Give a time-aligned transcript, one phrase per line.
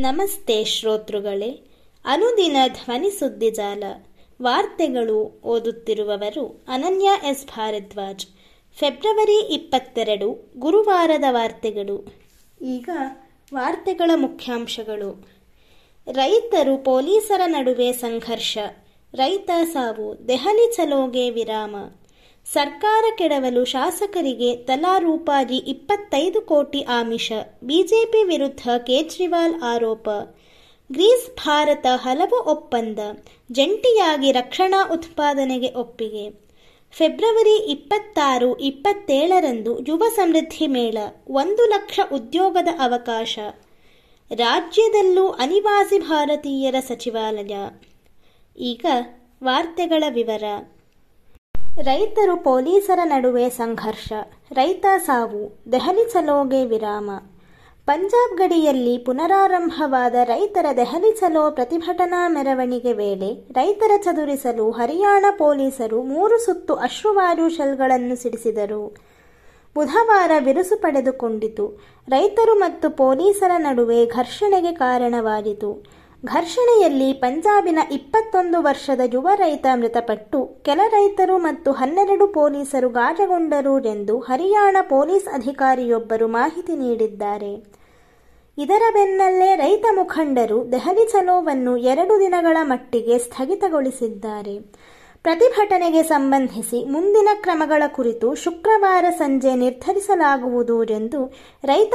[0.00, 1.64] ನಮಸ್ತೆ ಶ್ರೋತೃಗಳೇ.
[2.04, 3.82] ಅನುದಿನ ಧ್ವನಿ ಸುದ್ದಿಜಾಲ
[4.42, 7.46] ವಾರ್ತೆಗಳು ಓದುತ್ತಿರುವವರು ಅನನ್ಯ ಎಸ್.
[7.46, 8.26] ಭಾರದ್ವಾಜ್.
[8.78, 12.14] ಫೆಬ್ರವರಿ ಇಪ್ಪತ್ತೆರಡು, ಗುರುವಾರದ ವಾರ್ತೆಗಳು.
[12.62, 12.88] ಈಗ
[13.54, 15.28] ವಾರ್ತೆಗಳ ಮುಖ್ಯಾಂಶಗಳು.
[16.12, 18.58] ರೈತರು ಪೊಲೀಸರ ನಡುವೆ ಸಂಘರ್ಷ.
[19.14, 20.28] ರೈತ ಸಾವು.
[20.28, 21.76] ದೆಹಲಿ ಚಲೋಗೆ ವಿರಾಮ.
[22.46, 27.32] ಸರ್ಕಾರ ಕೆಡವಲು ಶಾಸಕರಿಗೆ ತಲಾ ರೂಪಾಯಿ ಇಪ್ಪತ್ತೈದು ಕೋಟಿ ಆಮಿಷ.
[27.64, 30.08] ಬಿಜೆಪಿ ವಿರುದ್ಧ ಕೇಜ್ರಿವಾಲ್ ಆರೋಪ.
[30.90, 32.98] ಗ್ರೀಸ್ ಭಾರತ ಹಲವು ಒಪ್ಪಂದ.
[33.52, 36.24] ಜಂಟಿಯಾಗಿ ರಕ್ಷಣಾ ಉತ್ಪಾದನೆಗೆ ಒಪ್ಪಿಗೆ.
[36.92, 40.98] ಫೆಬ್ರವರಿ ಇಪ್ಪತ್ತಾರು, ಇಪ್ಪತ್ತೇಳರಂದು ಯುವ ಸಮೃದ್ಧಿ ಮೇಳ.
[41.28, 43.38] ಒಂದು ಲಕ್ಷ ಉದ್ಯೋಗದ ಅವಕಾಶ.
[44.30, 47.54] ರಾಜ್ಯದಲ್ಲೂ ಅನಿವಾಸಿ ಭಾರತೀಯರ ಸಚಿವಾಲಯ.
[48.58, 48.86] ಈಗ
[49.44, 50.44] ವಾರ್ತೆಗಳ ವಿವರ.
[51.78, 54.12] ರೈತರು ಪೊಲೀಸರ ನಡುವೆ ಸಂಘರ್ಷ,
[54.52, 57.10] ರೈತ ಸಾವು, ದೆಹಲಿ ಚಲೋಗೆ ವಿರಾಮ.
[57.86, 66.74] ಪಂಜಾಬ್ ಗಡಿಯಲ್ಲಿ ಪುನರಾರಂಭವಾದ ರೈತರ ದೆಹಲಿ ಚಲೋ ಪ್ರತಿಭಟನಾ ಮೆರವಣಿಗೆ ವೇಳೆ ರೈತರ ಚದುರಿಸಲು ಹರಿಯಾಣ ಪೊಲೀಸರು ಮೂರು ಸುತ್ತು
[66.74, 68.96] ಅಶ್ರುವಾಯು ಶೆಲ್ಗಳನ್ನು ಸಿಡಿಸಿದರು.
[69.74, 71.80] ಬುಧವಾರ ಬಿರುಸು ಪಡೆದುಕೊಂಡಿತು.
[72.08, 75.99] ರೈತರು ಮತ್ತು ಪೊಲೀಸರ ನಡುವೆ ಘರ್ಷಣೆಗೆ ಕಾರಣವಾಯಿತು.
[76.24, 84.76] ಘರ್ಷಣೆಯಲ್ಲಿ ಪಂಜಾಬಿನ ಇಪ್ಪತ್ತೊಂದು ವರ್ಷದ ಯುವ ರೈತ ಮೃತಪಟ್ಟು ಕೆಲ ರೈತರು ಮತ್ತು ಹನ್ನೆರಡು ಪೊಲೀಸರು ಗಾಯಗೊಂಡರು ಎಂದು ಹರಿಯಾಣ
[84.88, 87.52] ಪೊಲೀಸ್ ಅಧಿಕಾರಿಯೊಬ್ಬರು ಮಾಹಿತಿ ನೀಡಿದ್ದಾರೆ.
[88.58, 94.56] ಇದರ ಬೆನ್ನಲ್ಲೇ ರೈತ ಮುಖಂಡರು ದೆಹಲಿ ಚಲೋವನ್ನು ಎರಡು ದಿನಗಳ ಮಟ್ಟಿಗೆ ಸ್ಥಗಿತಗೊಳಿಸಿದ್ದಾರೆ.
[95.22, 101.22] ಪ್ರತಿಭಟನೆಗೆ ಸಂಬಂಧಿಸಿ ಮುಂದಿನ ಕ್ರಮಗಳ ಕುರಿತು ಶುಕ್ರವಾರ ಸಂಜೆ ನಿರ್ಧರಿಸಲಾಗುವುದು ಎಂದು
[101.64, 101.92] ರೈತ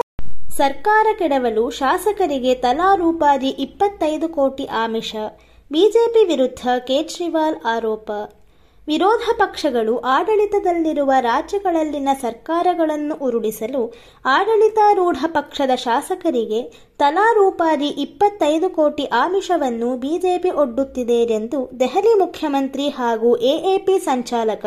[0.58, 5.16] ಸರ್ಕಾರ ಕೆಡವಲು ಶಾಸಕರಿಗೆ ತಲಾ ರೂಪಾಯಿ ಇಪ್ಪತ್ತೈದು ಕೋಟಿ ಆಮಿಷ.
[5.72, 8.09] ಬಿಜೆಪಿ ವಿರುದ್ಧ ಕೇಜ್ರಿವಾಲ್ ಆರೋಪ.
[8.88, 13.94] ವಿರೋಧ ಪಕ್ಷಗಳು ಆಡಳಿತದಲ್ಲಿರುವ ರಾಜ್ಯಗಳಲ್ಲಿನ ಸರ್ಕಾರಗಳನ್ನು ಉರುಳಿಸಲು
[14.25, 16.62] ಆಡಳಿತಾರೂಢ ಪಕ್ಷದ ಶಾಸಕರಿಗೆ
[17.00, 24.66] ತಲಾ ರೂಪಾಯಿ ಇಪ್ಪತ್ತೈದು ಕೋಟಿ ಆಮಿಷವನ್ನು ಬಿಜೆಪಿ ಒಡ್ಡುತ್ತಿದೆ ಎಂದು ದೆಹಲಿ ಮುಖ್ಯಮಂತ್ರಿ ಹಾಗೂ ಎಎಪಿ ಸಂಚಾಲಕ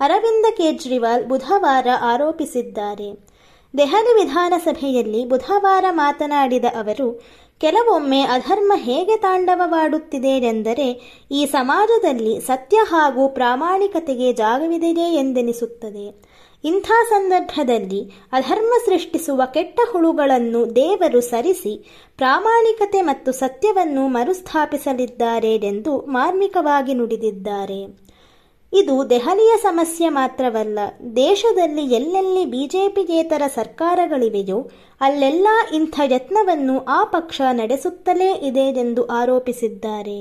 [0.00, 3.25] ಅರವಿಂದ ಕೇಜ್ರಿವಾಲ್ ಬುಧವಾರ ಆರೋಪಿಸಿದ್ದಾರೆ.
[3.74, 7.20] ದೆಹಲಿ ವಿಧಾನಸಭೆಯಲ್ಲಿ ಬುಧವಾರ ಮಾತನಾಡಿದ ಅವರು,
[7.58, 10.88] ಕೆಲವೊಮ್ಮೆ ಅಧರ್ಮ ಹೇಗೆ ತಾಂಡವವಾಡುತ್ತಿದೆ ಎಂದರೆ
[11.30, 16.36] ಈ ಸಮಾಜದಲ್ಲಿ ಸತ್ಯ ಹಾಗೂ ಪ್ರಾಮಾಣಿಕತೆಗೆ ಜಾಗವಿದೆಯೇ ಎಂದೆನಿಸುತ್ತದೆ.
[16.64, 18.00] ಇಂಥ ಸಂದರ್ಭದಲ್ಲಿ
[18.32, 21.74] ಅಧರ್ಮ ಸೃಷ್ಟಿಸುವ ಕೆಟ್ಟ ಹುಳುಗಳನ್ನು ದೇವರು ಸರಿಸಿ
[22.16, 28.05] ಪ್ರಾಮಾಣಿಕತೆ ಮತ್ತು ಸತ್ಯವನ್ನು ಮರುಸ್ಥಾಪಿಸಲಿದ್ದಾರೆ ಎಂದು ಮಾರ್ಮಿಕವಾಗಿ ನುಡಿದಿದ್ದಾರೆ.
[28.72, 30.78] ಇದು ದೆಹಲಿಯ ಸಮಸ್ಯೆ ಮಾತ್ರವಲ್ಲ,
[31.16, 40.18] ದೇಶದಲ್ಲಿ ಎಲ್ಲೆಲ್ಲಿ ಬಿಜೆಪಿಗೇತರ ಸರ್ಕಾರಗಳಿವೆಯೋ ಅಲ್ಲೆಲ್ಲ ಇಂಥ ಯತ್ನವನ್ನು ಆ ಪಕ್ಷ ನಡೆಸುತ್ತಲೇ ಇದೆ ಎಂದು ಆರೋಪಿಸಿದ್ದಾರೆ.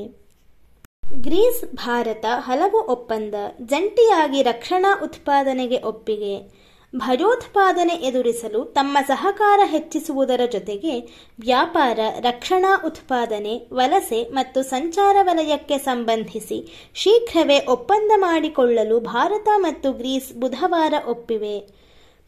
[1.21, 6.64] ಗ್ರೀಸ್, ಭಾರತ ಹಲವು ಒಪ್ಪಂದ, ಜಂಟಿಯಾಗಿ ರಕ್ಷಣಾ ಉತ್ಪಾದನೆಗೆ ಒಪ್ಪಿಗೆ.
[6.97, 10.93] ಭಯೋತ್ಪಾದನೆ ಎದುರಿಸಲು ತಮ್ಮ ಸಹಕಾರ ಹೆಚ್ಚಿಸುವುದರ ಜೊತೆಗೆ
[11.39, 16.57] ವ್ಯಾಪಾರ, ರಕ್ಷಣಾ ಉತ್ಪಾದನೆ, ವಲಸೆ ಮತ್ತು ಸಂಚಾರ ವಲಯಕ್ಕೆ ಸಂಬಂಧಿಸಿ
[16.93, 21.57] ಶೀಘ್ರವೇ ಒಪ್ಪಂದ ಮಾಡಿಕೊಳ್ಳಲು ಭಾರತ ಮತ್ತು ಗ್ರೀಸ್ ಬುಧವಾರ ಒಪ್ಪಿವೆ.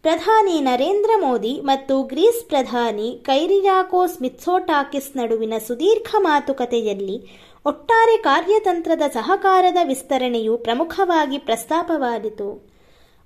[0.04, 7.18] ಪ್ರಧಾನಿ ನರೇಂದ್ರ ಮೋದಿ ಮತ್ತು ಗ್ರೀಸ್ ಪ್ರಧಾನಿ ಕೈರಿಯಾಕೋಸ್ ಮಿತ್ಸೋಟಾಕಿಸ್ ನಡುವಿನ ಸುದೀರ್ಘ ಮಾತುಕತೆಯಲ್ಲಿ
[7.66, 12.77] ಒಟ್ಟಾರೆ ಕಾರ್ಯತಂತ್ರದ ಸಹಕಾರದ ವಿಸ್ತರಣೆಯು ಪ್ರಮುಖವಾಗಿ ಪ್ರಸ್ತಾಪವಾಯಿತು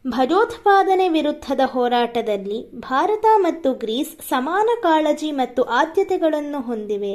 [0.05, 7.11] ಭಯೋತ್ಪಾದನೆ ವಿರುದ್ಧದ ಹೋರಾಟದಲ್ಲಿ ಭಾರತ ಮತ್ತು ಗ್ರೀಸ್ ಸಮಾನ ಕಾಳಜಿ ಮತ್ತು ಆದ್ಯತೆಗಳನ್ನು ಹೊಂದಿವೆ.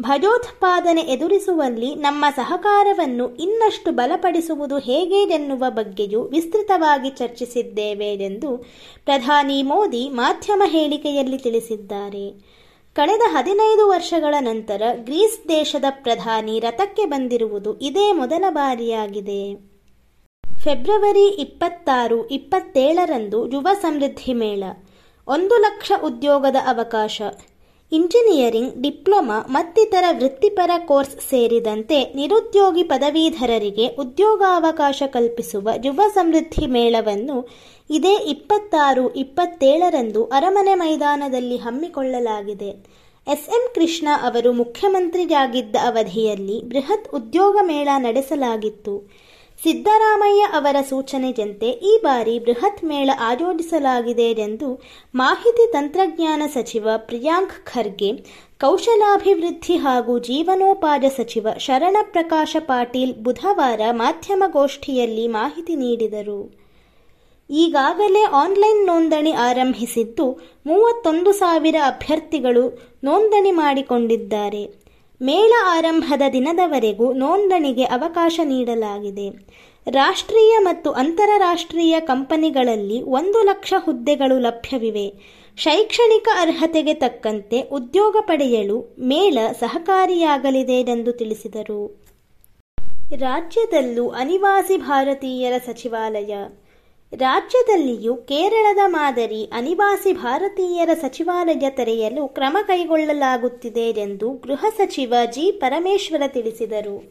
[0.00, 8.56] ಭಯೋತ್ಪಾದನೆ ಎದುರಿಸುವಲ್ಲಿ ನಮ್ಮ ಸಹಕಾರವನ್ನು ಇನ್ನಷ್ಟು ಬಲಪಡಿಸುವುದು ಹೇಗೆ ಎನ್ನುವ ಬಗ್ಗೆಯೂ ವಿಸ್ತೃತವಾಗಿ ಚರ್ಚಿಸಿದ್ದೇವೆ ಎಂದು
[9.04, 12.26] ಪ್ರಧಾನಿ ಮೋದಿ ಮಾಧ್ಯಮ ಹೇಳಿಕೆಯಲ್ಲಿ ತಿಳಿಸಿದ್ದಾರೆ.
[12.96, 19.73] ಕಳೆದ ಹದಿನೈದು ವರ್ಷಗಳ ನಂತರ ಗ್ರೀಸ್ ದೇಶದ ಪ್ರಧಾನಿ ರಥಕ್ಕೆ ಬಂದಿರುವುದು ಇದೇ ಮೊದಲ ಬಾರಿಯಾಗಿದೆ.
[20.64, 24.64] ಫೆಬ್ರವರಿ ಇಪ್ಪತ್ತಾರು, ಇಪ್ಪತ್ತೇಳರಂದು ಯುವ ಸಮೃದ್ಧಿ ಮೇಳ.
[25.28, 27.22] ಒಂದು ಲಕ್ಷ ಉದ್ಯೋಗದ ಅವಕಾಶ.
[27.92, 37.48] ಇಂಜಿನಿಯರಿಂಗ್, ಡಿಪ್ಲೊಮಾ, ಮತ್ತಿತರ ವೃತ್ತಿಪರ ಕೋರ್ಸ್ ಸೇರಿದಂತೆ ನಿರುದ್ಯೋಗಿ ಪದವೀಧರರಿಗೆ ಉದ್ಯೋಗಾವಕಾಶ ಕಲ್ಪಿಸುವ ಯುವ ಸಮೃದ್ಧಿ ಮೇಳವನ್ನು
[37.90, 42.70] ಇದೇ ಇಪ್ಪತ್ತಾರು, ಇಪ್ಪತ್ತೇಳರಂದು ಅರಮನೆ ಮೈದಾನದಲ್ಲಿ ಹಮ್ಮಿಕೊಳ್ಳಲಾಗಿದೆ.
[43.26, 49.24] ಎಸ್ಎಂ ಕೃಷ್ಣ ಅವರು ಮುಖ್ಯಮಂತ್ರಿಯಾಗಿದ್ದ ಅವಧಿಯಲ್ಲಿ ಬೃಹತ್ ಉದ್ಯೋಗ ಮೇಳ ನಡೆಸಲಾಗಿತ್ತು.
[49.64, 54.82] ಸಿದ್ದರಾಮಯ್ಯ ಅವರ ಸೂಚನೆಯಂತೆ ಈ ಬಾರಿ ಬೃಹತ್ ಮೇಳ ಆಯೋಜಿಸಲಾಗಿದೆ ಎಂದು
[55.14, 58.10] ಮಾಹಿತಿ ತಂತ್ರಜ್ಞಾನ ಸಚಿವ ಪ್ರಿಯಾಂಕ್ ಖರ್ಗೆ,
[58.60, 66.40] ಕೌಶಲಾಭಿವೃದ್ಧಿ ಹಾಗೂ ಜೀವನೋಪಾಯ ಸಚಿವ ಶರಣ ಪ್ರಕಾಶ ಪಾಟೀಲ್ ಬುಧವಾರ ಮಾಧ್ಯಮಗೋಷ್ಠಿಯಲ್ಲಿ ಮಾಹಿತಿ ನೀಡಿದರು.
[67.50, 70.30] ಈಗಾಗಲೇ ಆನ್ಲೈನ್ ನೋಂದಣಿ ಆರಂಭಿಸಿದ್ದು
[70.66, 72.66] ಮೂವತ್ತೊಂದು ಸಾವಿರ ಅಭ್ಯರ್ಥಿಗಳು
[73.04, 74.83] ನೋಂದಣಿ ಮಾಡಿಕೊಂಡಿದ್ದಾರೆ.
[75.24, 79.28] ಮೇಳ ಆರಂಭದ ದಿನದವರೆಗೂ ನೋಂದಣಿಗೆ ಅವಕಾಶ ನೀಡಲಾಗಿದೆ.
[79.90, 85.06] ರಾಷ್ಟ್ರೀಯ ಮತ್ತು ಅಂತಾರಾಷ್ಟ್ರೀಯ ಕಂಪನಿಗಳಲ್ಲಿ ಒಂದು ಲಕ್ಷ ಹುದ್ದೆಗಳು ಲಭ್ಯವಿವೆ.
[85.56, 91.82] ಶೈಕ್ಷಣಿಕ ಅರ್ಹತೆಗೆ ತಕ್ಕಂತೆ ಉದ್ಯೋಗ ಪಡೆಯಲು ಮೇಳ ಸಹಕಾರಿಯಾಗಲಿದೆ ಎಂದು ತಿಳಿಸಿದರು.
[93.16, 96.34] ರಾಜ್ಯದಲ್ಲೂ ಅನಿವಾಸಿ ಭಾರತೀಯರ ಸಚಿವಾಲಯ
[97.16, 105.50] ರಾಜ್ಯದಲ್ಲಿಯೂ ಕೇರಳದ ಮಾದರಿ ಅನಿವಾಸಿ ಭಾರತೀಯರ ಸಚಿವಾಲಯ ತೆರೆಯಲು ಕ್ರಮ ಕೈಗೊಳ್ಳಲಾಗುತ್ತಿದೆ ಎಂದು ಗೃಹ ಸಚಿವ ಜಿ.
[105.50, 107.10] ಪರಮೇಶ್ವರ ತಿಳಿಸಿದರು.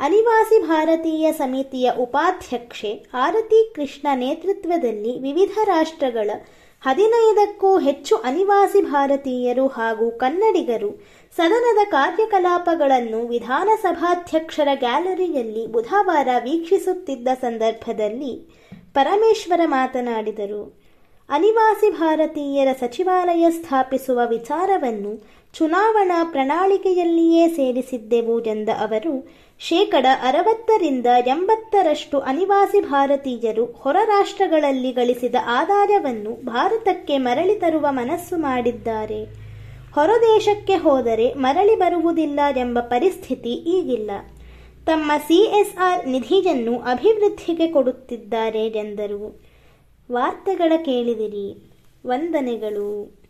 [0.00, 6.30] ಅನಿವಾಸಿ ಭಾರತೀಯ ಸಮಿತಿಯ ಉಪಾಧ್ಯಕ್ಷೆ ಆರತಿ ಕೃಷ್ಣ ನೇತೃತ್ವದಲ್ಲಿ ವಿವಿಧ ರಾಷ್ಟ್ರಗಳ
[6.80, 10.90] ಹದಿನೈದಕ್ಕೂ ಹೆಚ್ಚು ಅನಿವಾಸಿ ಭಾರತೀಯರು ಹಾಗೂ ಕನ್ನಡಿಗರು
[11.36, 18.62] ಸದನದ ಕಾರ್ಯಕಲಾಪಗಳನ್ನು ವಿಧಾನಸಭಾಧ್ಯಕ್ಷರ ಗ್ಯಾಲರಿಯಲ್ಲಿ ಬುಧವಾರ ವೀಕ್ಷಿಸುತ್ತಿದ್ದ ಸಂದರ್ಭದಲ್ಲಿ
[18.94, 20.82] ಪರಮೇಶ್ವರ ಮಾತನಾಡಿದರು,
[21.28, 25.22] ಅನಿವಾಸಿ ಭಾರತೀಯರ ಸಚಿವಾಲಯ ಸ್ಥಾಪಿಸುವ ವಿಚಾರವನ್ನು
[25.54, 29.28] ಚುನಾವಣಾ ಪ್ರಣಾಳಿಕೆಯಲ್ಲಿಯೇ ಸೇರಿಸಿದ್ದೆವು ಎಂದ ಅವರು,
[29.58, 39.24] ಶೇಕಡ ಅರವತ್ತರಿಂದ ಎಂಬತ್ತರಷ್ಟು ಅನಿವಾಸಿ ಭಾರತೀಯರು ಹೊರ ರಾಷ್ಟ್ರಗಳಲ್ಲಿ ಗಳಿಸಿದ ಆದಾಯವನ್ನು ಭಾರತಕ್ಕೆ ಮರಳಿ ತರುವ ಮನಸ್ಸು ಮಾಡಿದ್ದಾರೆ.
[39.94, 44.10] ಹೊರದೇಶಕ್ಕೆ ಹೋದರೆ ಮರಳಿ ಬರುವುದಿಲ್ಲ ಎಂಬ ಪರಿಸ್ಥಿತಿ ಈಗಿಲ್ಲ.
[44.86, 49.40] ತಮ್ಮ ಸಿಎಸ್ಆರ್ ನಿಧಿಯನ್ನು ಅಭಿವೃದ್ಧಿಗೆ ಕೊಡುತ್ತಿದ್ದಾರೆ ಎಂದರು.
[50.12, 51.72] ವಾರ್ತೆಗಳ ಕೇಳಿದಿರಿ.
[52.06, 53.21] ವಂದನೆಗಳು.